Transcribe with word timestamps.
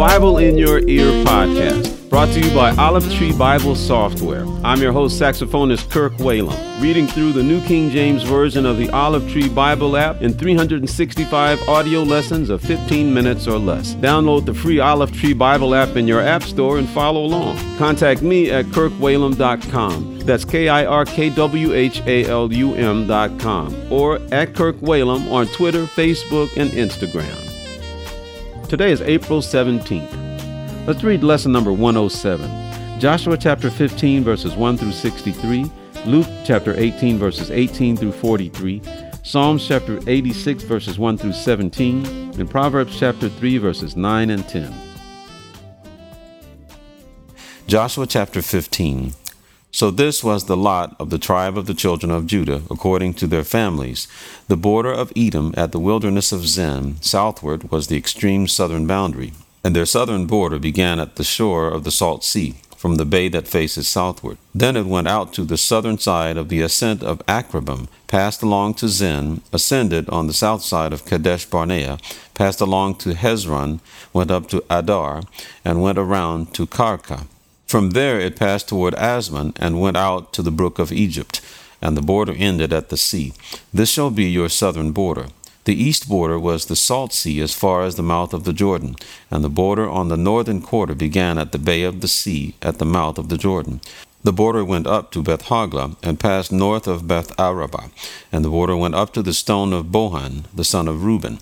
Bible 0.00 0.38
in 0.38 0.56
Your 0.56 0.78
Ear 0.88 1.10
podcast, 1.26 2.08
brought 2.08 2.30
to 2.30 2.40
you 2.40 2.54
by 2.54 2.74
Olive 2.76 3.04
Tree 3.16 3.36
Bible 3.36 3.74
Software. 3.74 4.46
I'm 4.64 4.80
your 4.80 4.92
host, 4.92 5.20
saxophonist 5.20 5.90
Kirk 5.90 6.14
Whalum, 6.14 6.80
reading 6.80 7.06
through 7.06 7.34
the 7.34 7.42
New 7.42 7.60
King 7.66 7.90
James 7.90 8.22
Version 8.22 8.64
of 8.64 8.78
the 8.78 8.88
Olive 8.92 9.30
Tree 9.30 9.50
Bible 9.50 9.98
app 9.98 10.22
in 10.22 10.32
365 10.32 11.68
audio 11.68 12.02
lessons 12.02 12.48
of 12.48 12.62
15 12.62 13.12
minutes 13.12 13.46
or 13.46 13.58
less. 13.58 13.94
Download 13.96 14.46
the 14.46 14.54
free 14.54 14.80
Olive 14.80 15.12
Tree 15.12 15.34
Bible 15.34 15.74
app 15.74 15.94
in 15.96 16.08
your 16.08 16.22
app 16.22 16.44
store 16.44 16.78
and 16.78 16.88
follow 16.88 17.22
along. 17.22 17.58
Contact 17.76 18.22
me 18.22 18.50
at 18.50 18.64
kirkwhalum.com. 18.66 20.20
That's 20.20 20.46
K 20.46 20.70
I 20.70 20.86
R 20.86 21.04
K 21.04 21.28
W 21.28 21.74
H 21.74 22.00
A 22.06 22.24
L 22.24 22.50
U 22.50 22.72
M.com 22.72 23.92
or 23.92 24.16
at 24.32 24.54
Kirk 24.54 24.76
Whalum 24.76 25.30
on 25.30 25.46
Twitter, 25.48 25.84
Facebook, 25.84 26.56
and 26.56 26.70
Instagram. 26.70 27.49
Today 28.70 28.92
is 28.92 29.02
April 29.02 29.40
17th. 29.40 30.86
Let's 30.86 31.02
read 31.02 31.24
lesson 31.24 31.50
number 31.50 31.72
107. 31.72 33.00
Joshua 33.00 33.36
chapter 33.36 33.68
15, 33.68 34.22
verses 34.22 34.54
1 34.54 34.76
through 34.76 34.92
63, 34.92 35.68
Luke 36.06 36.28
chapter 36.44 36.78
18, 36.78 37.18
verses 37.18 37.50
18 37.50 37.96
through 37.96 38.12
43, 38.12 38.80
Psalms 39.24 39.66
chapter 39.66 39.98
86, 40.06 40.62
verses 40.62 41.00
1 41.00 41.18
through 41.18 41.32
17, 41.32 42.06
and 42.38 42.48
Proverbs 42.48 42.96
chapter 42.96 43.28
3, 43.28 43.58
verses 43.58 43.96
9 43.96 44.30
and 44.30 44.48
10. 44.48 44.72
Joshua 47.66 48.06
chapter 48.06 48.40
15. 48.40 49.14
So 49.72 49.90
this 49.90 50.24
was 50.24 50.44
the 50.44 50.56
lot 50.56 50.96
of 50.98 51.10
the 51.10 51.18
tribe 51.18 51.56
of 51.56 51.66
the 51.66 51.74
children 51.74 52.10
of 52.10 52.26
Judah, 52.26 52.62
according 52.70 53.14
to 53.14 53.26
their 53.26 53.44
families. 53.44 54.08
The 54.48 54.56
border 54.56 54.92
of 54.92 55.12
Edom 55.16 55.54
at 55.56 55.70
the 55.70 55.78
wilderness 55.78 56.32
of 56.32 56.48
Zin, 56.48 57.00
southward, 57.00 57.70
was 57.70 57.86
the 57.86 57.96
extreme 57.96 58.48
southern 58.48 58.86
boundary, 58.86 59.32
and 59.62 59.74
their 59.76 59.86
southern 59.86 60.26
border 60.26 60.58
began 60.58 60.98
at 60.98 61.16
the 61.16 61.24
shore 61.24 61.68
of 61.68 61.84
the 61.84 61.92
Salt 61.92 62.24
Sea, 62.24 62.56
from 62.76 62.96
the 62.96 63.04
bay 63.04 63.28
that 63.28 63.46
faces 63.46 63.86
southward. 63.86 64.38
Then 64.52 64.74
it 64.74 64.86
went 64.86 65.06
out 65.06 65.32
to 65.34 65.44
the 65.44 65.56
southern 65.56 65.98
side 65.98 66.36
of 66.36 66.48
the 66.48 66.62
ascent 66.62 67.04
of 67.04 67.24
Akrabim, 67.26 67.86
passed 68.08 68.42
along 68.42 68.74
to 68.74 68.88
Zin, 68.88 69.42
ascended 69.52 70.08
on 70.08 70.26
the 70.26 70.32
south 70.32 70.62
side 70.62 70.92
of 70.92 71.04
Kadesh 71.04 71.44
Barnea, 71.44 71.98
passed 72.34 72.60
along 72.60 72.96
to 72.96 73.10
Hezron, 73.10 73.80
went 74.12 74.32
up 74.32 74.48
to 74.48 74.64
Adar, 74.68 75.22
and 75.64 75.82
went 75.82 75.98
around 75.98 76.54
to 76.54 76.66
Karka. 76.66 77.26
From 77.70 77.90
there 77.90 78.18
it 78.18 78.34
passed 78.34 78.68
toward 78.68 78.94
Azmon 78.96 79.52
and 79.54 79.80
went 79.80 79.96
out 79.96 80.32
to 80.32 80.42
the 80.42 80.50
brook 80.50 80.80
of 80.80 80.90
Egypt, 80.90 81.40
and 81.80 81.96
the 81.96 82.02
border 82.02 82.34
ended 82.36 82.72
at 82.72 82.88
the 82.88 82.96
sea. 82.96 83.32
This 83.72 83.88
shall 83.88 84.10
be 84.10 84.24
your 84.24 84.48
southern 84.48 84.90
border. 84.90 85.26
The 85.66 85.80
east 85.80 86.08
border 86.08 86.36
was 86.36 86.66
the 86.66 86.74
Salt 86.74 87.12
Sea 87.12 87.40
as 87.40 87.54
far 87.54 87.84
as 87.84 87.94
the 87.94 88.02
mouth 88.02 88.34
of 88.34 88.42
the 88.42 88.52
Jordan, 88.52 88.96
and 89.30 89.44
the 89.44 89.48
border 89.48 89.88
on 89.88 90.08
the 90.08 90.16
northern 90.16 90.60
quarter 90.60 90.96
began 90.96 91.38
at 91.38 91.52
the 91.52 91.60
bay 91.60 91.84
of 91.84 92.00
the 92.00 92.08
sea 92.08 92.56
at 92.60 92.80
the 92.80 92.84
mouth 92.84 93.18
of 93.18 93.28
the 93.28 93.38
Jordan. 93.38 93.80
The 94.24 94.32
border 94.32 94.64
went 94.64 94.88
up 94.88 95.12
to 95.12 95.22
Beth 95.22 95.44
Hoglah 95.44 95.94
and 96.02 96.18
passed 96.18 96.50
north 96.50 96.88
of 96.88 97.06
Beth 97.06 97.38
Arabah, 97.38 97.90
and 98.32 98.44
the 98.44 98.50
border 98.50 98.76
went 98.76 98.96
up 98.96 99.12
to 99.12 99.22
the 99.22 99.32
stone 99.32 99.72
of 99.72 99.92
Bohan, 99.92 100.42
the 100.52 100.64
son 100.64 100.88
of 100.88 101.04
Reuben. 101.04 101.38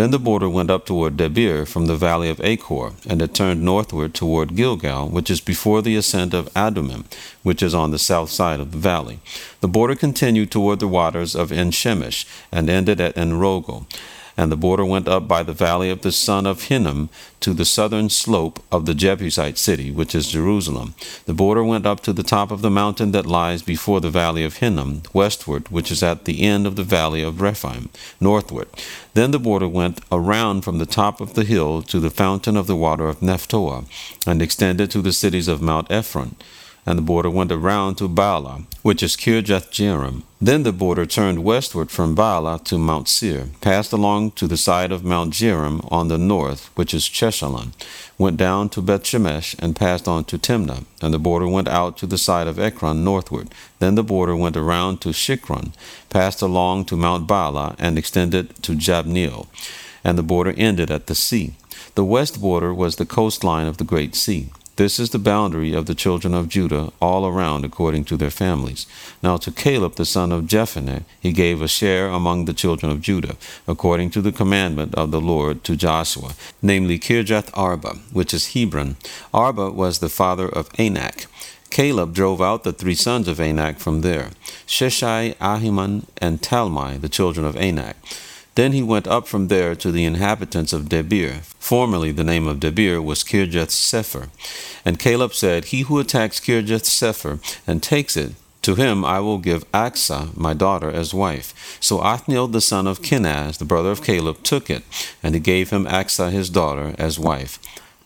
Then 0.00 0.12
the 0.12 0.18
border 0.18 0.48
went 0.48 0.70
up 0.70 0.86
toward 0.86 1.18
Debir 1.18 1.68
from 1.68 1.84
the 1.84 1.94
valley 1.94 2.30
of 2.30 2.40
Achor, 2.40 2.92
and 3.06 3.20
it 3.20 3.34
turned 3.34 3.62
northward 3.62 4.14
toward 4.14 4.56
Gilgal, 4.56 5.10
which 5.10 5.30
is 5.30 5.42
before 5.42 5.82
the 5.82 5.94
ascent 5.94 6.32
of 6.32 6.48
Adumim, 6.54 7.04
which 7.42 7.62
is 7.62 7.74
on 7.74 7.90
the 7.90 7.98
south 7.98 8.30
side 8.30 8.60
of 8.60 8.72
the 8.72 8.78
valley. 8.78 9.18
The 9.60 9.68
border 9.68 9.94
continued 9.94 10.50
toward 10.50 10.80
the 10.80 10.88
waters 10.88 11.36
of 11.36 11.52
En 11.52 11.70
Shemesh, 11.70 12.24
and 12.50 12.70
ended 12.70 12.98
at 12.98 13.18
En 13.18 13.34
Rogel 13.34 13.86
and 14.40 14.50
the 14.50 14.56
border 14.56 14.86
went 14.86 15.06
up 15.06 15.28
by 15.28 15.42
the 15.42 15.52
valley 15.52 15.90
of 15.90 16.00
the 16.00 16.10
son 16.10 16.46
of 16.46 16.62
Hinnom 16.62 17.10
to 17.40 17.52
the 17.52 17.66
southern 17.66 18.08
slope 18.08 18.58
of 18.72 18.86
the 18.86 18.94
Jebusite 18.94 19.58
city, 19.58 19.90
which 19.90 20.14
is 20.14 20.32
Jerusalem. 20.32 20.94
The 21.26 21.34
border 21.34 21.62
went 21.62 21.84
up 21.84 22.00
to 22.04 22.14
the 22.14 22.22
top 22.22 22.50
of 22.50 22.62
the 22.62 22.70
mountain 22.70 23.12
that 23.12 23.26
lies 23.26 23.60
before 23.60 24.00
the 24.00 24.08
valley 24.08 24.42
of 24.42 24.56
Hinnom, 24.56 25.02
westward, 25.12 25.68
which 25.68 25.90
is 25.90 26.02
at 26.02 26.24
the 26.24 26.40
end 26.40 26.66
of 26.66 26.76
the 26.76 26.82
valley 26.82 27.22
of 27.22 27.42
Rephaim, 27.42 27.90
northward. 28.18 28.68
Then 29.12 29.30
the 29.30 29.38
border 29.38 29.68
went 29.68 30.00
around 30.10 30.62
from 30.62 30.78
the 30.78 30.86
top 30.86 31.20
of 31.20 31.34
the 31.34 31.44
hill 31.44 31.82
to 31.82 32.00
the 32.00 32.08
fountain 32.08 32.56
of 32.56 32.66
the 32.66 32.76
water 32.76 33.10
of 33.10 33.20
Nephtoah, 33.20 33.84
and 34.26 34.40
extended 34.40 34.90
to 34.92 35.02
the 35.02 35.12
cities 35.12 35.48
of 35.48 35.60
Mount 35.60 35.90
Ephron 35.90 36.34
and 36.90 36.98
the 36.98 37.02
border 37.02 37.30
went 37.30 37.52
around 37.52 37.94
to 37.94 38.08
Baalah, 38.08 38.64
which 38.82 39.00
is 39.00 39.16
Kirjath 39.16 39.70
Jearim. 39.70 40.24
Then 40.40 40.64
the 40.64 40.72
border 40.72 41.06
turned 41.06 41.44
westward 41.44 41.88
from 41.88 42.16
Baalah 42.16 42.64
to 42.64 42.78
Mount 42.78 43.06
Seir, 43.06 43.50
passed 43.60 43.92
along 43.92 44.32
to 44.32 44.48
the 44.48 44.56
side 44.56 44.90
of 44.90 45.04
Mount 45.04 45.32
Jearim 45.32 45.86
on 45.92 46.08
the 46.08 46.18
north, 46.18 46.68
which 46.74 46.92
is 46.92 47.08
Chesalon, 47.08 47.74
went 48.18 48.36
down 48.38 48.70
to 48.70 48.82
Beth 48.82 49.04
Shemesh, 49.04 49.54
and 49.60 49.76
passed 49.76 50.08
on 50.08 50.24
to 50.24 50.36
Timnah, 50.36 50.84
and 51.00 51.14
the 51.14 51.20
border 51.20 51.46
went 51.46 51.68
out 51.68 51.96
to 51.98 52.08
the 52.08 52.18
side 52.18 52.48
of 52.48 52.58
Ekron 52.58 53.04
northward. 53.04 53.54
Then 53.78 53.94
the 53.94 54.02
border 54.02 54.34
went 54.34 54.56
around 54.56 55.00
to 55.02 55.10
Shicron, 55.10 55.72
passed 56.08 56.42
along 56.42 56.86
to 56.86 56.96
Mount 56.96 57.28
Baalah, 57.28 57.76
and 57.78 57.98
extended 57.98 58.60
to 58.64 58.72
Jabneel, 58.72 59.46
and 60.02 60.18
the 60.18 60.24
border 60.24 60.54
ended 60.56 60.90
at 60.90 61.06
the 61.06 61.14
sea. 61.14 61.54
The 61.94 62.04
west 62.04 62.40
border 62.40 62.74
was 62.74 62.96
the 62.96 63.06
coastline 63.06 63.68
of 63.68 63.76
the 63.76 63.84
Great 63.84 64.16
Sea. 64.16 64.50
This 64.80 64.98
is 64.98 65.10
the 65.10 65.18
boundary 65.18 65.74
of 65.74 65.84
the 65.84 65.94
children 65.94 66.32
of 66.32 66.48
Judah 66.48 66.90
all 67.02 67.26
around 67.26 67.66
according 67.66 68.04
to 68.04 68.16
their 68.16 68.30
families. 68.30 68.86
Now 69.22 69.36
to 69.36 69.50
Caleb 69.50 69.96
the 69.96 70.06
son 70.06 70.32
of 70.32 70.44
Jephunneh 70.44 71.02
he 71.20 71.32
gave 71.32 71.60
a 71.60 71.68
share 71.68 72.08
among 72.08 72.46
the 72.46 72.54
children 72.54 72.90
of 72.90 73.02
Judah, 73.02 73.36
according 73.68 74.08
to 74.12 74.22
the 74.22 74.32
commandment 74.32 74.94
of 74.94 75.10
the 75.10 75.20
Lord 75.20 75.64
to 75.64 75.76
Joshua, 75.76 76.32
namely 76.62 76.98
Kirjath 76.98 77.50
Arba, 77.52 77.96
which 78.10 78.32
is 78.32 78.54
Hebron. 78.54 78.96
Arba 79.34 79.70
was 79.70 79.98
the 79.98 80.08
father 80.08 80.48
of 80.48 80.70
Anak. 80.78 81.26
Caleb 81.68 82.14
drove 82.14 82.40
out 82.40 82.64
the 82.64 82.72
three 82.72 82.94
sons 82.94 83.28
of 83.28 83.38
Anak 83.38 83.80
from 83.80 84.00
there, 84.00 84.30
Sheshai, 84.66 85.36
Ahiman, 85.36 86.06
and 86.16 86.40
Talmai, 86.40 86.98
the 86.98 87.10
children 87.10 87.44
of 87.44 87.54
Anak. 87.54 87.96
Then 88.54 88.72
he 88.72 88.82
went 88.82 89.06
up 89.06 89.26
from 89.26 89.48
there 89.48 89.74
to 89.76 89.92
the 89.92 90.04
inhabitants 90.04 90.72
of 90.72 90.88
Debir. 90.88 91.42
Formerly 91.58 92.12
the 92.12 92.24
name 92.24 92.46
of 92.46 92.58
Debir 92.58 93.02
was 93.02 93.24
Kirjath 93.24 93.70
Sepher. 93.70 94.28
And 94.84 94.98
Caleb 94.98 95.34
said, 95.34 95.66
He 95.66 95.82
who 95.82 95.98
attacks 95.98 96.40
Kirjath 96.40 96.84
Sepher 96.84 97.38
and 97.66 97.82
takes 97.82 98.16
it, 98.16 98.32
to 98.62 98.74
him 98.74 99.04
I 99.04 99.20
will 99.20 99.38
give 99.38 99.70
Achsah, 99.72 100.36
my 100.36 100.52
daughter, 100.52 100.90
as 100.90 101.14
wife. 101.14 101.78
So 101.80 102.00
Othniel 102.00 102.48
the 102.48 102.60
son 102.60 102.86
of 102.86 103.00
Kenaz, 103.00 103.58
the 103.58 103.64
brother 103.64 103.90
of 103.90 104.04
Caleb, 104.04 104.42
took 104.42 104.68
it, 104.68 104.82
and 105.22 105.34
he 105.34 105.40
gave 105.40 105.70
him 105.70 105.86
Achsah 105.86 106.30
his 106.30 106.50
daughter 106.50 106.94
as 106.98 107.18
wife. 107.18 107.58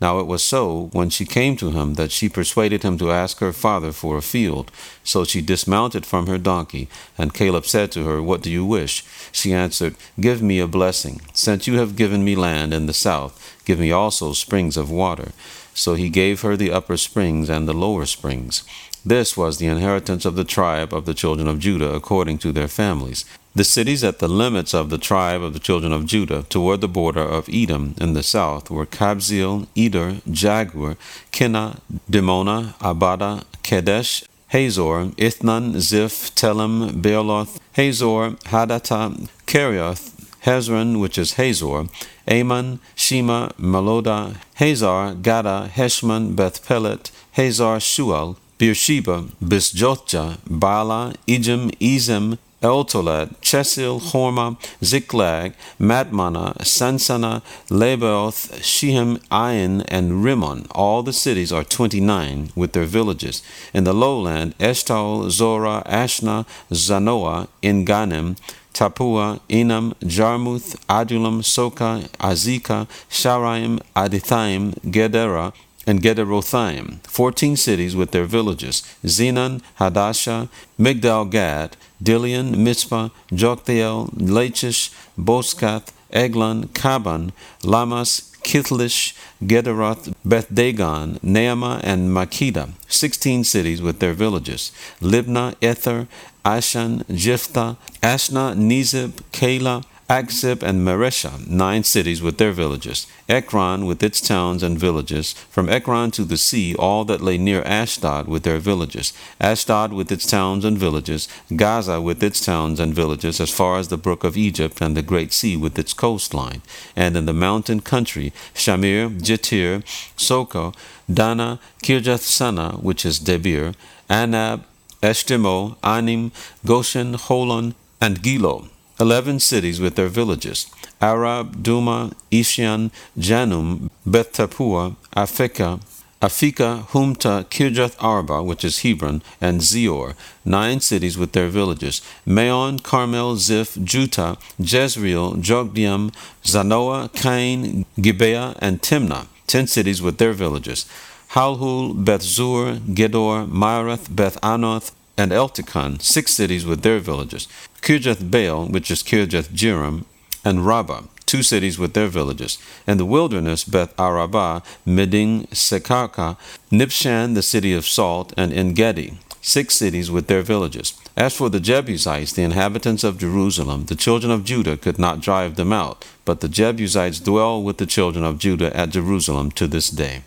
Now 0.05 0.19
it 0.19 0.27
was 0.27 0.45
so, 0.45 0.91
when 0.93 1.09
she 1.09 1.25
came 1.25 1.57
to 1.57 1.71
him, 1.71 1.95
that 1.95 2.13
she 2.13 2.29
persuaded 2.29 2.83
him 2.83 2.99
to 2.99 3.11
ask 3.11 3.39
her 3.39 3.55
father 3.55 3.91
for 3.91 4.19
a 4.19 4.29
field. 4.35 4.71
So 5.03 5.25
she 5.25 5.41
dismounted 5.41 6.05
from 6.05 6.27
her 6.27 6.37
donkey, 6.37 6.89
and 7.17 7.33
Caleb 7.33 7.65
said 7.65 7.91
to 7.93 8.05
her, 8.05 8.21
What 8.21 8.43
do 8.43 8.51
you 8.51 8.67
wish? 8.67 9.03
She 9.33 9.55
answered, 9.55 9.97
Give 10.21 10.43
me 10.43 10.59
a 10.59 10.67
blessing. 10.67 11.23
Since 11.33 11.67
you 11.67 11.79
have 11.79 11.97
given 11.97 12.23
me 12.23 12.37
land 12.37 12.75
in 12.75 12.85
the 12.85 12.93
south, 12.93 13.35
give 13.65 13.79
me 13.81 13.93
also 13.93 14.35
springs 14.35 14.77
of 14.77 14.91
water. 14.91 15.33
So 15.73 15.95
he 15.95 16.11
gave 16.11 16.43
her 16.43 16.55
the 16.55 16.71
upper 16.71 16.99
springs 16.99 17.49
and 17.49 17.67
the 17.67 17.73
lower 17.73 18.05
springs. 18.05 18.63
This 19.07 19.39
was 19.39 19.57
the 19.57 19.69
inheritance 19.69 20.27
of 20.27 20.37
the 20.37 20.45
tribe 20.57 20.93
of 20.93 21.07
the 21.07 21.15
children 21.15 21.49
of 21.49 21.61
Judah 21.61 21.95
according 21.95 22.37
to 22.41 22.53
their 22.53 22.69
families. 22.69 23.25
The 23.57 23.63
cities 23.63 24.03
at 24.03 24.19
the 24.19 24.27
limits 24.27 24.75
of 24.75 24.91
the 24.91 24.99
tribe 24.99 25.41
of 25.41 25.53
the 25.53 25.61
children 25.61 25.93
of 25.93 26.07
Judah 26.07 26.43
toward 26.49 26.81
the 26.81 26.89
border 26.89 27.21
of 27.23 27.49
Edom 27.49 27.95
in 28.01 28.13
the 28.13 28.25
south 28.25 28.69
were 28.69 28.85
Kabzeel, 28.85 29.69
Eder, 29.77 30.15
Jagur, 30.29 30.97
Kinah, 31.31 31.79
Dimonah, 32.11 32.75
Abada, 32.79 33.45
Kadesh, 33.63 34.25
Hazor, 34.49 35.13
Ithnan, 35.17 35.79
Ziph, 35.79 36.35
Telem, 36.35 37.01
Bealoth, 37.01 37.61
Hazor, 37.75 38.31
Hadattah, 38.47 39.29
Kerioth, 39.47 40.11
Hezron, 40.43 40.99
which 40.99 41.17
is 41.17 41.35
Hazor, 41.35 41.87
Amon, 42.29 42.81
Shema, 42.97 43.51
Malodah, 43.51 44.35
Hazar, 44.55 45.15
Gaddah, 45.15 45.69
Heshmon, 45.69 46.35
Beth 46.35 46.67
Pelet, 46.67 47.13
Hazar, 47.35 47.77
Shual, 47.77 48.37
Beersheba, 48.59 49.29
Bizjothjah, 49.41 50.39
Bala, 50.51 51.15
Ijim, 51.29 51.71
Ezem, 51.79 52.39
Eltolad, 52.65 53.37
Chesil, 53.43 54.01
Hormah, 54.01 54.57
Ziklag, 54.83 55.53
Madmannah, 55.79 56.57
Sansannah, 56.61 57.43
Lebaoth, 57.69 58.63
Shehem, 58.63 59.19
Ain, 59.31 59.83
and 59.83 60.25
Rimmon. 60.25 60.67
All 60.71 61.03
the 61.03 61.13
cities 61.13 61.53
are 61.53 61.63
twenty 61.63 62.01
nine 62.01 62.49
with 62.57 62.73
their 62.73 62.87
villages. 62.87 63.43
In 63.75 63.85
the 63.85 63.93
lowland, 63.93 64.57
Eshtaol, 64.57 65.31
Zorah, 65.31 65.83
Ashnah, 65.85 66.47
Zanoah, 66.71 67.49
Enganim, 67.63 68.39
Tappuah, 68.73 69.41
Enam, 69.51 69.93
Jarmuth, 70.01 70.75
Adullam, 70.89 71.43
Soka, 71.43 72.09
Azekah, 72.17 72.89
Sharaim, 73.11 73.79
Adithaim, 73.95 74.73
Gederah, 74.91 75.53
and 75.87 76.01
Gederothaim, 76.01 76.99
fourteen 77.07 77.57
cities 77.57 77.95
with 77.95 78.11
their 78.13 78.25
villages, 78.25 78.83
Zenon, 79.05 79.63
Hadashah, 79.79 80.49
Migdal 80.79 81.31
Gad, 81.31 81.77
Dilean, 82.03 82.57
Mizpah, 82.57 83.11
Joktheel, 83.31 84.11
Lachish, 84.17 84.91
Bozkath, 85.19 85.93
Eglon, 86.13 86.69
Kaban, 86.69 87.33
Lahmas, 87.63 88.31
Kithlish, 88.43 89.17
Gederoth, 89.43 90.15
Beth-dagon, 90.25 91.19
Naamah, 91.25 91.81
and 91.83 92.11
Makkedah, 92.11 92.71
sixteen 92.89 93.43
cities 93.43 93.81
with 93.81 94.01
their 94.01 94.13
villages, 94.13 94.71
Libnah, 95.01 95.55
Ether, 95.61 96.07
Ashan, 96.45 97.05
Jephthah, 97.15 97.77
Ashnah, 98.03 98.55
Nezib, 98.55 99.13
Keilah, 99.33 99.85
Achzib 100.15 100.63
and 100.63 100.87
Mareshah, 100.87 101.45
nine 101.49 101.83
cities 101.83 102.23
with 102.23 102.39
their 102.39 102.53
villages, 102.53 103.09
Ekron 103.29 103.85
with 103.85 104.01
its 104.01 104.21
towns 104.21 104.63
and 104.63 104.79
villages, 104.79 105.33
from 105.51 105.69
Ekron 105.69 106.13
to 106.13 106.23
the 106.23 106.37
sea, 106.37 106.73
all 106.77 107.05
that 107.07 107.21
lay 107.21 107.37
near 107.37 107.63
Ashdod 107.65 108.29
with 108.29 108.45
their 108.45 108.61
villages, 108.61 109.13
Ashdod 109.41 109.93
with 109.93 110.13
its 110.13 110.25
towns 110.25 110.65
and 110.65 110.79
villages, 110.79 111.27
Gaza 111.57 112.01
with 112.01 112.23
its 112.23 112.45
towns 112.45 112.79
and 112.79 112.95
villages, 112.95 113.41
as 113.41 113.51
far 113.51 113.77
as 113.77 113.89
the 113.89 113.97
brook 113.97 114.23
of 114.23 114.37
Egypt 114.37 114.81
and 114.81 114.97
the 114.97 115.03
great 115.03 115.33
sea 115.33 115.57
with 115.57 115.77
its 115.77 115.93
coastline, 115.93 116.63
and 116.95 117.17
in 117.17 117.27
the 117.27 117.33
mountain 117.33 117.81
country, 117.81 118.33
Shamir, 118.55 119.11
Jetir, 119.21 119.83
Soko, 120.17 120.73
Dannah, 121.11 121.59
Kirjath 121.83 122.21
Sannah, 122.21 122.77
which 122.77 123.05
is 123.05 123.19
Debir, 123.19 123.75
Anab, 124.09 124.63
Eshtemoh, 125.03 125.75
Anim, 125.83 126.31
Goshen, 126.65 127.15
Holon, 127.15 127.75
and 128.01 128.23
Giloh 128.23 128.69
eleven 129.01 129.41
cities 129.41 129.81
with 129.81 129.97
their 129.97 130.09
villages. 130.09 130.71
Arab, 131.01 131.63
Dumah, 131.63 132.13
Ishian, 132.31 132.91
Janum, 133.19 133.91
Beth 134.07 134.33
Tappuah, 134.33 134.97
Aphekah, 135.17 135.81
Aphekah, 136.23 136.87
Humtah, 136.89 137.45
Kirjath 137.45 137.97
Arba, 138.03 138.43
which 138.43 138.65
is 138.65 138.79
Hebron, 138.79 139.21
and 139.41 139.61
Zior, 139.61 140.15
nine 140.45 140.81
cities 140.81 141.19
with 141.19 141.33
their 141.33 141.49
villages, 141.49 142.01
Maon, 142.25 142.79
Carmel, 142.79 143.37
Ziph, 143.37 143.75
Juttah, 143.75 144.39
Jezreel, 144.59 145.35
Jokdeam, 145.35 146.15
Zanoah, 146.43 147.13
Kain, 147.13 147.85
Gibeah, 148.01 148.57
and 148.61 148.81
Timnah, 148.81 149.27
ten 149.47 149.67
cities 149.67 150.01
with 150.01 150.17
their 150.17 150.33
villages, 150.33 150.87
Halhul, 151.33 152.05
Beth 152.05 152.23
Zur, 152.23 152.77
Gedor, 152.77 153.47
Maarath, 153.47 154.15
Beth 154.15 154.41
Anoth, 154.41 154.93
and 155.19 155.31
Eltekon, 155.31 156.01
six 156.01 156.33
cities 156.33 156.65
with 156.65 156.83
their 156.83 156.99
villages, 156.99 157.47
Kirjath 157.85 158.31
Baal, 158.31 158.65
which 158.65 158.91
is 158.91 159.03
Kirjath 159.03 159.51
Jearim, 159.51 160.07
and 160.43 160.65
Rabbah, 160.65 161.03
two 161.27 161.43
cities 161.43 161.79
with 161.79 161.93
their 161.93 162.07
villages, 162.07 162.57
and 162.87 162.99
the 162.99 163.05
wilderness 163.05 163.63
Beth 163.63 163.93
Arabah, 164.01 164.63
Middin, 164.87 165.47
Secacah, 165.49 166.39
Nibshan, 166.73 167.35
the 167.35 167.43
city 167.43 167.75
of 167.75 167.85
salt, 167.85 168.33
and 168.39 168.55
Engedi, 168.55 169.19
six 169.43 169.75
cities 169.75 170.11
with 170.11 170.29
their 170.29 170.41
villages. 170.41 170.95
As 171.15 171.37
for 171.37 171.51
the 171.51 171.61
Jebusites, 171.61 172.33
the 172.33 172.43
inhabitants 172.43 173.05
of 173.05 173.19
Jerusalem, 173.19 173.85
the 173.85 173.95
children 173.95 174.33
of 174.33 174.45
Judah 174.45 174.79
could 174.79 174.99
not 174.99 175.21
drive 175.21 175.57
them 175.57 175.71
out, 175.71 176.07
but 176.25 176.41
the 176.41 176.49
Jebusites 176.49 177.21
dwell 177.21 177.63
with 177.63 177.77
the 177.77 177.85
children 177.85 178.25
of 178.25 178.39
Judah 178.39 178.75
at 178.75 178.97
Jerusalem 178.97 179.51
to 179.51 179.67
this 179.67 179.91
day. 179.91 180.23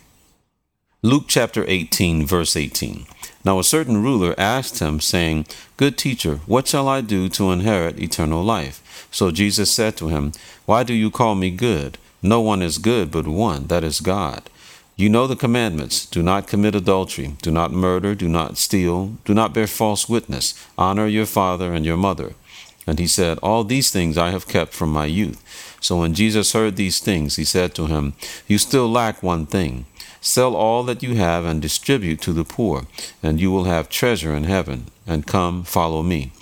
Luke 1.02 1.24
chapter 1.26 1.64
18, 1.66 2.24
verse 2.24 2.54
18. 2.54 3.06
Now 3.44 3.58
a 3.58 3.64
certain 3.64 4.02
ruler 4.02 4.34
asked 4.36 4.80
him, 4.80 5.00
saying, 5.00 5.46
Good 5.76 5.96
teacher, 5.96 6.36
what 6.46 6.66
shall 6.66 6.88
I 6.88 7.00
do 7.00 7.28
to 7.30 7.52
inherit 7.52 7.98
eternal 7.98 8.42
life? 8.42 9.06
So 9.10 9.30
Jesus 9.30 9.70
said 9.70 9.96
to 9.98 10.08
him, 10.08 10.32
Why 10.66 10.82
do 10.82 10.92
you 10.92 11.10
call 11.10 11.34
me 11.34 11.50
good? 11.50 11.98
No 12.22 12.40
one 12.40 12.62
is 12.62 12.78
good 12.78 13.10
but 13.10 13.26
one, 13.26 13.68
that 13.68 13.84
is 13.84 14.00
God. 14.00 14.50
You 14.96 15.08
know 15.08 15.28
the 15.28 15.36
commandments 15.36 16.04
do 16.04 16.24
not 16.24 16.48
commit 16.48 16.74
adultery, 16.74 17.36
do 17.40 17.52
not 17.52 17.70
murder, 17.70 18.16
do 18.16 18.28
not 18.28 18.58
steal, 18.58 19.12
do 19.24 19.32
not 19.32 19.54
bear 19.54 19.68
false 19.68 20.08
witness, 20.08 20.54
honor 20.76 21.06
your 21.06 21.26
father 21.26 21.72
and 21.72 21.86
your 21.86 21.96
mother. 21.96 22.34
And 22.88 22.98
he 22.98 23.06
said, 23.06 23.38
All 23.38 23.62
these 23.62 23.92
things 23.92 24.18
I 24.18 24.30
have 24.30 24.48
kept 24.48 24.72
from 24.72 24.90
my 24.90 25.06
youth. 25.06 25.40
So 25.80 25.98
when 26.00 26.14
Jesus 26.14 26.52
heard 26.52 26.74
these 26.74 26.98
things, 26.98 27.36
he 27.36 27.44
said 27.44 27.74
to 27.76 27.86
him, 27.86 28.14
You 28.48 28.58
still 28.58 28.90
lack 28.90 29.22
one 29.22 29.46
thing. 29.46 29.86
Sell 30.20 30.56
all 30.56 30.82
that 30.84 31.02
you 31.02 31.14
have 31.14 31.44
and 31.44 31.62
distribute 31.62 32.20
to 32.22 32.32
the 32.32 32.44
poor, 32.44 32.86
and 33.22 33.40
you 33.40 33.50
will 33.50 33.64
have 33.64 33.88
treasure 33.88 34.34
in 34.34 34.44
heaven. 34.44 34.86
And 35.06 35.26
come, 35.26 35.62
follow 35.64 36.02
me. 36.02 36.32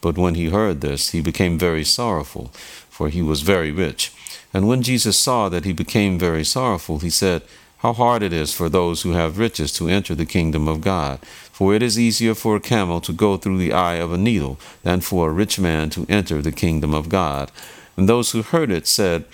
But 0.00 0.18
when 0.18 0.34
he 0.34 0.50
heard 0.50 0.80
this, 0.80 1.10
he 1.10 1.20
became 1.20 1.58
very 1.58 1.84
sorrowful, 1.84 2.48
for 2.88 3.08
he 3.08 3.22
was 3.22 3.42
very 3.42 3.70
rich. 3.70 4.12
And 4.52 4.66
when 4.66 4.82
Jesus 4.82 5.16
saw 5.16 5.48
that 5.48 5.64
he 5.64 5.72
became 5.72 6.18
very 6.18 6.44
sorrowful, 6.44 6.98
he 6.98 7.10
said, 7.10 7.42
How 7.78 7.92
hard 7.92 8.22
it 8.22 8.32
is 8.32 8.52
for 8.52 8.68
those 8.68 9.02
who 9.02 9.12
have 9.12 9.38
riches 9.38 9.72
to 9.74 9.88
enter 9.88 10.14
the 10.14 10.26
kingdom 10.26 10.66
of 10.66 10.80
God. 10.80 11.20
For 11.52 11.74
it 11.74 11.82
is 11.82 11.98
easier 11.98 12.34
for 12.34 12.56
a 12.56 12.60
camel 12.60 13.00
to 13.02 13.12
go 13.12 13.36
through 13.36 13.58
the 13.58 13.72
eye 13.72 13.96
of 13.96 14.12
a 14.12 14.18
needle 14.18 14.58
than 14.82 15.02
for 15.02 15.28
a 15.28 15.32
rich 15.32 15.58
man 15.58 15.90
to 15.90 16.06
enter 16.08 16.42
the 16.42 16.52
kingdom 16.52 16.94
of 16.94 17.08
God. 17.08 17.52
And 17.96 18.08
those 18.08 18.32
who 18.32 18.42
heard 18.42 18.70
it 18.70 18.86
said, 18.86 19.24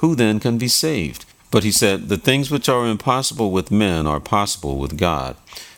Who 0.00 0.14
then 0.14 0.40
can 0.40 0.58
be 0.58 0.68
saved? 0.68 1.24
But 1.56 1.64
he 1.64 1.72
said, 1.72 2.10
The 2.10 2.18
things 2.18 2.50
which 2.50 2.68
are 2.68 2.86
impossible 2.86 3.50
with 3.50 3.70
men 3.70 4.06
are 4.06 4.20
possible 4.20 4.76
with 4.76 4.98
God. 4.98 5.36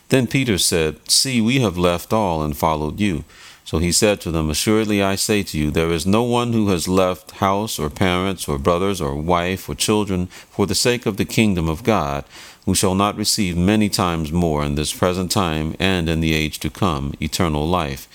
Then 0.08 0.26
Peter 0.26 0.58
said, 0.58 1.08
See, 1.08 1.40
we 1.40 1.60
have 1.60 1.78
left 1.78 2.12
all 2.12 2.42
and 2.42 2.56
followed 2.56 2.98
you. 2.98 3.22
So 3.64 3.78
he 3.78 3.92
said 3.92 4.20
to 4.22 4.32
them, 4.32 4.50
Assuredly 4.50 5.04
I 5.04 5.14
say 5.14 5.44
to 5.44 5.56
you, 5.56 5.70
there 5.70 5.92
is 5.92 6.04
no 6.04 6.24
one 6.24 6.52
who 6.52 6.70
has 6.70 6.88
left 6.88 7.30
house 7.30 7.78
or 7.78 7.90
parents 7.90 8.48
or 8.48 8.58
brothers 8.58 9.00
or 9.00 9.14
wife 9.14 9.68
or 9.68 9.76
children 9.76 10.26
for 10.26 10.66
the 10.66 10.74
sake 10.74 11.06
of 11.06 11.16
the 11.16 11.24
kingdom 11.24 11.68
of 11.68 11.84
God, 11.84 12.24
who 12.64 12.74
shall 12.74 12.96
not 12.96 13.14
receive 13.14 13.56
many 13.56 13.88
times 13.88 14.32
more 14.32 14.64
in 14.64 14.74
this 14.74 14.92
present 14.92 15.30
time 15.30 15.76
and 15.78 16.08
in 16.08 16.18
the 16.18 16.34
age 16.34 16.58
to 16.58 16.70
come 16.70 17.14
eternal 17.20 17.64
life. 17.64 18.08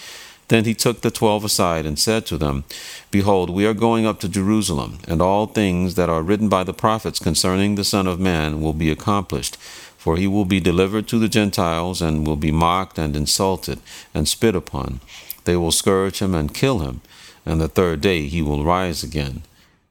Then 0.50 0.66
he 0.66 0.74
took 0.74 1.01
the 1.01 1.12
twelve 1.12 1.44
aside 1.44 1.86
and 1.86 1.98
said 1.98 2.25
to 2.25 2.38
them, 2.38 2.63
Behold, 3.12 3.50
we 3.50 3.66
are 3.66 3.74
going 3.74 4.06
up 4.06 4.19
to 4.19 4.30
Jerusalem, 4.30 5.00
and 5.07 5.22
all 5.22 5.45
things 5.45 5.95
that 5.95 6.10
are 6.10 6.22
written 6.22 6.50
by 6.50 6.63
the 6.63 6.74
prophets 6.74 7.19
concerning 7.19 7.75
the 7.75 7.84
Son 7.84 8.07
of 8.07 8.19
Man 8.19 8.62
will 8.62 8.74
be 8.74 8.92
accomplished. 8.92 9.57
For 9.98 10.18
he 10.18 10.28
will 10.28 10.44
be 10.44 10.60
delivered 10.60 11.07
to 11.07 11.19
the 11.19 11.30
Gentiles, 11.30 12.01
and 12.01 12.28
will 12.28 12.36
be 12.36 12.51
mocked 12.51 12.98
and 12.98 13.16
insulted, 13.16 13.80
and 14.13 14.28
spit 14.28 14.54
upon. 14.54 15.00
They 15.45 15.56
will 15.56 15.72
scourge 15.72 16.19
him 16.19 16.36
and 16.36 16.54
kill 16.54 16.80
him, 16.80 17.00
and 17.45 17.62
the 17.62 17.69
third 17.69 18.01
day 18.01 18.28
he 18.28 18.42
will 18.42 18.66
rise 18.66 19.01
again. 19.01 19.44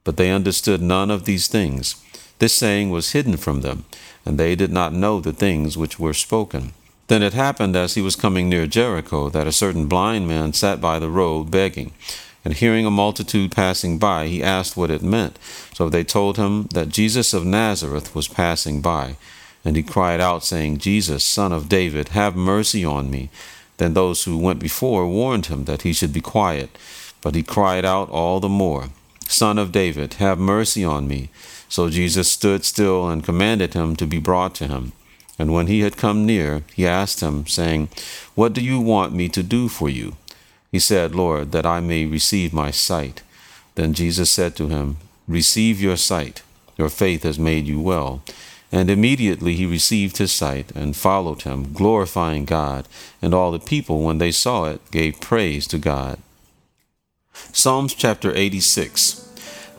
But 0.05 0.19
they 0.19 0.31
understood 0.31 0.83
none 0.83 1.11
of 1.11 1.25
these 1.25 1.49
things. 1.49 1.97
This 2.41 2.53
saying 2.53 2.91
was 2.91 3.13
hidden 3.13 3.37
from 3.37 3.61
them, 3.63 3.85
and 4.27 4.39
they 4.39 4.55
did 4.55 4.71
not 4.71 4.93
know 4.93 5.21
the 5.21 5.33
things 5.33 5.79
which 5.79 5.99
were 5.99 6.13
spoken. 6.13 6.75
Then 7.13 7.23
it 7.23 7.35
happened 7.35 7.77
as 7.77 7.93
he 7.93 8.01
was 8.01 8.17
coming 8.17 8.49
near 8.49 8.67
Jericho 8.67 9.29
that 9.29 9.47
a 9.47 9.53
certain 9.53 9.87
blind 9.87 10.27
man 10.27 10.55
sat 10.55 10.81
by 10.81 10.99
the 10.99 11.11
road 11.11 11.51
begging. 11.51 11.93
And 12.43 12.55
hearing 12.55 12.87
a 12.87 12.91
multitude 12.91 13.53
passing 13.53 13.99
by, 13.99 14.29
he 14.29 14.43
asked 14.43 14.79
what 14.79 14.91
it 14.91 15.03
meant. 15.03 15.39
So 15.75 15.91
they 15.91 16.05
told 16.05 16.39
him 16.39 16.69
that 16.73 16.89
Jesus 16.89 17.35
of 17.35 17.45
Nazareth 17.45 18.15
was 18.15 18.29
passing 18.29 18.81
by. 18.81 19.17
And 19.63 19.77
he 19.77 19.83
cried 19.83 20.23
out, 20.23 20.43
saying, 20.43 20.79
Jesus, 20.79 21.23
son 21.23 21.53
of 21.53 21.69
David, 21.69 22.09
have 22.17 22.35
mercy 22.35 22.83
on 22.83 23.11
me. 23.11 23.29
Then 23.77 23.93
those 23.93 24.25
who 24.25 24.39
went 24.39 24.59
before 24.59 25.07
warned 25.07 25.49
him 25.53 25.67
that 25.67 25.83
he 25.83 25.93
should 25.93 26.15
be 26.15 26.23
quiet. 26.23 26.79
But 27.21 27.35
he 27.35 27.43
cried 27.43 27.85
out 27.85 28.09
all 28.09 28.41
the 28.41 28.49
more, 28.49 28.89
Son 29.29 29.59
of 29.59 29.71
David, 29.71 30.15
have 30.15 30.39
mercy 30.39 30.83
on 30.83 31.07
me. 31.07 31.29
So 31.69 31.91
Jesus 31.91 32.31
stood 32.31 32.65
still 32.65 33.11
and 33.11 33.23
commanded 33.23 33.75
him 33.75 33.97
to 33.97 34.07
be 34.07 34.19
brought 34.19 34.55
to 34.55 34.67
him. 34.67 34.93
And 35.43 35.53
when 35.53 35.67
he 35.67 35.81
had 35.81 35.97
come 35.97 36.25
near, 36.25 36.63
he 36.73 36.87
asked 36.87 37.19
him, 37.19 37.49
saying, 37.49 37.89
What 38.37 38.53
do 38.53 38.61
you 38.61 38.79
want 38.79 39.13
me 39.13 39.29
to 39.31 39.43
do 39.43 39.69
for 39.69 39.89
you? 39.89 40.15
He 40.71 40.79
said, 40.79 41.17
Lord, 41.17 41.51
that 41.51 41.67
I 41.67 41.81
may 41.81 42.07
receive 42.07 42.53
my 42.53 42.71
sight. 42.71 43.23
Then 43.75 43.93
Jesus 43.93 44.31
said 44.31 44.55
to 44.55 44.69
him, 44.69 44.99
Receive 45.27 45.81
your 45.81 45.97
sight. 45.97 46.43
Your 46.79 46.89
faith 46.89 47.25
has 47.25 47.41
made 47.41 47.67
you 47.67 47.81
well. 47.81 48.23
And 48.71 48.89
immediately 48.89 49.55
he 49.55 49.67
received 49.67 50.19
his 50.19 50.31
sight 50.31 50.71
and 50.77 50.95
followed 50.95 51.43
him, 51.43 51.73
glorifying 51.73 52.45
God. 52.45 52.87
And 53.21 53.35
all 53.35 53.51
the 53.51 53.59
people, 53.59 54.01
when 54.01 54.19
they 54.19 54.31
saw 54.31 54.67
it, 54.67 54.93
gave 54.93 55.21
praise 55.21 55.67
to 55.67 55.79
God. 55.79 56.21
Psalms 57.53 57.95
chapter 57.95 58.33
86 58.33 59.29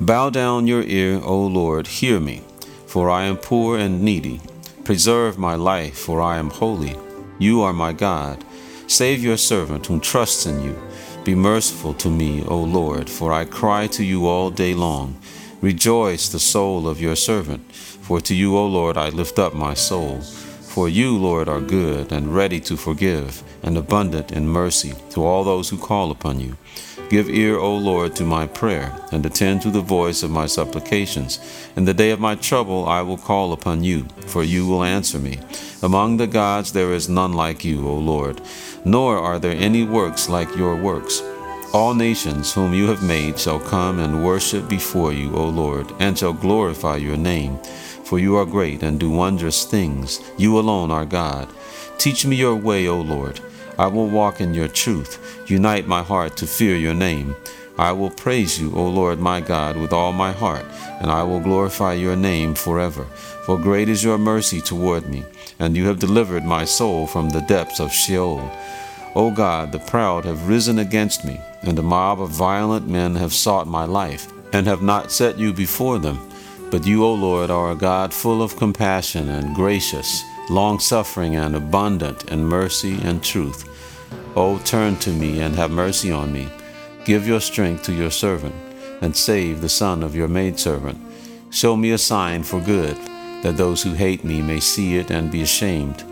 Bow 0.01 0.29
down 0.29 0.67
your 0.67 0.84
ear, 0.84 1.22
O 1.24 1.39
Lord, 1.39 1.88
hear 1.88 2.20
me, 2.20 2.41
for 2.86 3.10
I 3.10 3.24
am 3.24 3.38
poor 3.38 3.77
and 3.77 4.01
needy. 4.01 4.41
Preserve 4.84 5.38
my 5.38 5.56
life, 5.56 5.98
for 5.98 6.22
I 6.22 6.38
am 6.38 6.50
holy. 6.50 6.98
You 7.40 7.62
are 7.62 7.72
my 7.72 7.94
God. 7.94 8.44
Save 8.88 9.24
your 9.24 9.38
servant 9.38 9.86
who 9.86 9.98
trusts 10.02 10.46
in 10.46 10.62
you. 10.62 10.78
Be 11.24 11.36
merciful 11.36 11.94
to 11.94 12.10
me, 12.10 12.44
O 12.48 12.58
Lord, 12.58 13.10
for 13.10 13.32
I 13.32 13.46
cry 13.46 13.88
to 13.88 14.04
you 14.04 14.28
all 14.28 14.50
day 14.50 14.74
long. 14.74 15.16
Rejoice 15.62 16.28
the 16.28 16.40
soul 16.40 16.86
of 16.86 17.00
your 17.00 17.16
servant, 17.16 17.72
for 17.72 18.20
to 18.20 18.36
you, 18.36 18.58
O 18.58 18.68
Lord, 18.68 18.98
I 18.98 19.08
lift 19.08 19.40
up 19.40 19.54
my 19.54 19.74
soul. 19.74 20.20
For 20.20 20.90
you, 20.90 21.18
Lord, 21.18 21.48
are 21.48 21.62
good 21.62 22.12
and 22.12 22.36
ready 22.36 22.60
to 22.62 22.75
forgive, 22.75 23.42
and 23.63 23.78
abundant 23.78 24.34
in 24.34 24.50
mercy 24.50 24.96
to 25.12 25.24
all 25.24 25.46
those 25.46 25.70
who 25.70 25.78
call 25.78 26.12
upon 26.12 26.42
you. 26.42 26.58
Give 27.10 27.29
ear, 27.29 27.57
O 27.57 27.75
Lord, 27.75 28.15
to 28.15 28.24
my 28.24 28.48
prayer, 28.48 28.91
and 29.12 29.25
attend 29.25 29.62
to 29.62 29.69
the 29.69 29.81
voice 29.81 30.24
of 30.24 30.31
my 30.31 30.48
supplications. 30.48 31.39
In 31.75 31.86
the 31.86 31.93
day 31.93 32.12
of 32.12 32.19
my 32.19 32.36
trouble 32.36 32.88
I 32.88 33.01
will 33.01 33.17
call 33.17 33.53
upon 33.53 33.83
you, 33.83 34.07
for 34.25 34.43
you 34.43 34.65
will 34.65 34.83
answer 34.83 35.19
me. 35.19 35.39
Among 35.81 36.17
the 36.17 36.27
gods 36.27 36.72
there 36.72 36.93
is 36.93 37.10
none 37.10 37.33
like 37.33 37.63
you, 37.63 37.88
O 37.88 37.95
Lord, 37.95 38.41
nor 38.86 39.17
are 39.17 39.38
there 39.38 39.55
any 39.55 39.83
works 39.83 40.29
like 40.29 40.55
your 40.55 40.75
works. 40.75 41.22
All 41.74 41.93
nations 41.93 42.53
whom 42.53 42.74
you 42.74 42.88
have 42.88 43.03
made 43.03 43.39
shall 43.39 43.60
come 43.60 44.00
and 44.00 44.24
worship 44.24 44.69
before 44.69 45.12
you, 45.12 45.36
O 45.36 45.48
Lord, 45.50 45.91
and 46.00 46.17
shall 46.17 46.33
glorify 46.33 46.98
your 46.98 47.17
name. 47.17 47.57
For 48.03 48.19
you 48.19 48.36
are 48.38 48.45
great 48.45 48.83
and 48.83 49.00
do 49.00 49.10
wondrous 49.10 49.65
things. 49.65 50.19
You 50.38 50.60
alone 50.60 50.91
are 50.91 51.05
God. 51.05 51.50
Teach 51.98 52.25
me 52.25 52.36
your 52.36 52.55
way, 52.55 52.88
O 52.88 53.01
Lord. 53.01 53.39
I 53.77 53.88
will 53.88 54.08
walk 54.08 54.42
in 54.42 54.53
your 54.53 54.68
truth. 54.68 55.44
Unite 55.48 55.88
my 55.88 56.03
heart 56.03 56.38
to 56.38 56.48
fear 56.48 56.75
your 56.75 56.94
name. 56.94 57.36
I 57.77 57.92
will 57.92 58.12
praise 58.12 58.62
you, 58.62 58.72
O 58.75 58.88
Lord 58.88 59.20
my 59.20 59.42
God, 59.42 59.77
with 59.77 59.94
all 59.94 60.13
my 60.13 60.32
heart, 60.32 60.65
and 61.01 61.10
I 61.10 61.24
will 61.24 61.39
glorify 61.39 61.94
your 61.94 62.15
name 62.15 62.53
forever. 62.53 63.06
For 63.46 63.58
great 63.58 63.89
is 63.89 64.03
your 64.03 64.20
mercy 64.20 64.62
toward 64.62 65.10
me, 65.10 65.24
and 65.58 65.75
you 65.75 65.88
have 65.88 65.98
delivered 65.98 66.46
my 66.46 66.65
soul 66.65 67.08
from 67.08 67.30
the 67.30 67.42
depths 67.42 67.80
of 67.80 67.92
Sheol. 67.92 68.48
O 69.15 69.32
God, 69.32 69.72
the 69.72 69.80
proud 69.80 70.25
have 70.25 70.48
risen 70.48 70.77
against 70.80 71.25
me, 71.25 71.39
and 71.63 71.77
a 71.80 71.84
mob 71.84 72.22
of 72.22 72.30
violent 72.30 72.88
men 72.88 73.15
have 73.15 73.34
sought 73.34 73.68
my 73.68 73.86
life, 73.86 74.32
and 74.53 74.68
have 74.68 74.84
not 74.84 75.12
set 75.12 75.39
you 75.39 75.51
before 75.51 75.98
them. 75.98 76.20
But 76.74 76.88
you, 76.88 77.06
O 77.06 77.13
Lord, 77.13 77.51
are 77.51 77.70
a 77.70 77.75
God 77.75 78.12
full 78.12 78.42
of 78.42 78.58
compassion 78.58 79.30
and 79.30 79.53
gracious, 79.53 80.24
long 80.50 80.80
suffering 80.80 81.36
and 81.36 81.56
abundant 81.56 82.32
in 82.32 82.46
mercy 82.46 82.98
and 83.03 83.24
truth. 83.24 83.70
O 84.36 84.58
turn 84.58 84.96
to 85.01 85.12
me 85.12 85.39
and 85.42 85.53
have 85.53 85.70
mercy 85.70 86.12
on 86.12 86.34
me. 86.34 86.50
Give 87.06 87.27
your 87.27 87.42
strength 87.42 87.84
to 87.84 87.94
your 87.94 88.10
servant, 88.10 88.56
and 89.01 89.15
save 89.15 89.62
the 89.62 89.70
son 89.70 90.01
of 90.01 90.15
your 90.15 90.27
maidservant. 90.27 91.00
Show 91.51 91.75
me 91.75 91.92
a 91.92 92.00
sign 92.00 92.42
for 92.42 92.60
good, 92.60 92.98
that 93.44 93.56
those 93.56 93.84
who 93.84 93.94
hate 93.94 94.24
me 94.24 94.42
may 94.42 94.60
see 94.60 94.98
it 94.98 95.12
and 95.12 95.32
be 95.32 95.44
ashamed 95.44 96.03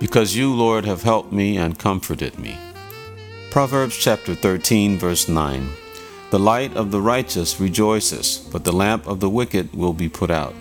because 0.00 0.34
you, 0.34 0.52
Lord, 0.52 0.84
have 0.84 1.02
helped 1.02 1.30
me 1.32 1.58
and 1.58 1.78
comforted 1.78 2.40
me. 2.40 2.58
Proverbs 3.52 3.96
chapter 3.96 4.34
13, 4.34 4.98
verse 4.98 5.28
9 5.28 5.68
The 6.30 6.38
light 6.38 6.76
of 6.76 6.90
the 6.90 7.00
righteous 7.00 7.58
rejoices, 7.58 8.46
but 8.52 8.64
the 8.64 8.72
lamp 8.72 9.06
of 9.06 9.20
the 9.20 9.30
wicked 9.30 9.72
will 9.72 9.94
be 9.94 10.10
put 10.10 10.30
out. 10.30 10.54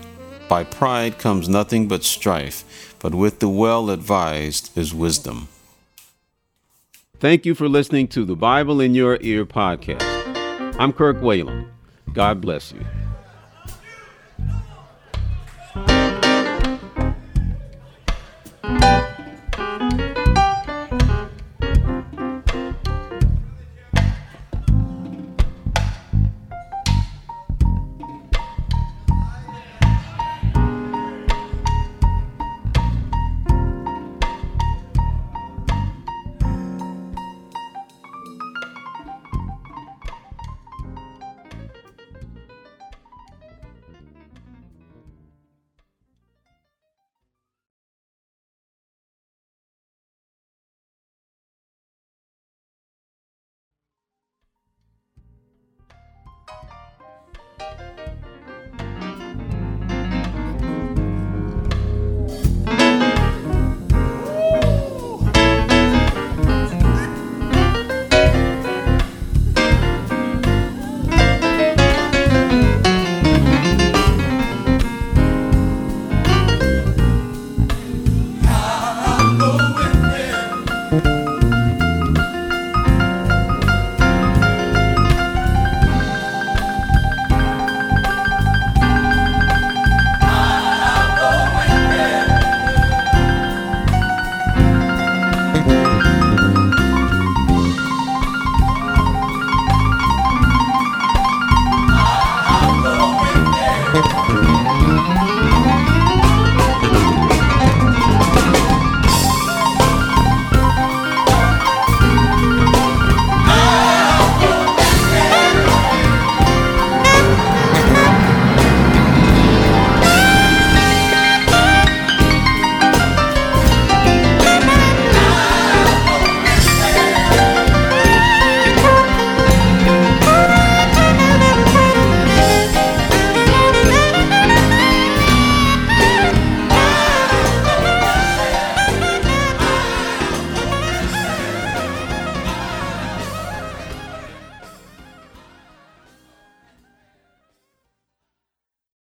By 0.47 0.63
pride 0.63 1.17
comes 1.17 1.49
nothing 1.49 1.89
but 1.89 2.05
strife, 2.05 2.95
but 2.99 3.13
with 3.13 3.39
the 3.39 3.49
well 3.49 3.89
advised 3.89 4.77
is 4.77 4.93
wisdom. 4.93 5.49
Thank 7.19 7.45
you 7.45 7.53
for 7.53 7.67
listening 7.67 8.07
to 8.09 8.23
the 8.23 8.35
Bible 8.35 8.79
in 8.79 8.95
Your 8.95 9.17
Ear 9.19 9.45
podcast. 9.45 10.03
I'm 10.79 10.93
Kirk 10.93 11.17
Whalum. 11.17 11.67
God 12.13 12.39
bless 12.39 12.71
you. 12.71 12.85